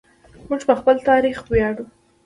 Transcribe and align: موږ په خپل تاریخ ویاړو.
موږ 0.47 0.61
په 0.69 0.73
خپل 0.79 0.95
تاریخ 1.09 1.37
ویاړو. 1.51 1.85